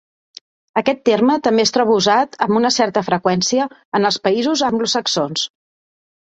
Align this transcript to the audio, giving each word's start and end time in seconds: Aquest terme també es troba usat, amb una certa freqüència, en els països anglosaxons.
Aquest 0.79 1.01
terme 1.09 1.35
també 1.47 1.65
es 1.67 1.71
troba 1.75 1.93
usat, 2.01 2.33
amb 2.45 2.55
una 2.61 2.71
certa 2.77 3.03
freqüència, 3.11 3.69
en 4.01 4.09
els 4.11 4.19
països 4.25 4.65
anglosaxons. 4.71 5.47